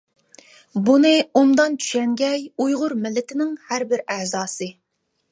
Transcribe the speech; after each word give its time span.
بۇنى 0.85 1.09
ئوبدان 1.41 1.75
چۈشەنگەي 1.83 2.47
ئۇيغۇر 2.65 2.95
مىللىتىنىڭ 3.03 3.51
ھەر 3.67 3.85
بىر 3.93 4.03
ئەزاسى! 4.15 4.71